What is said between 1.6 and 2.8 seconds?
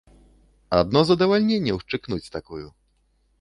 ўшчыкнуць такую!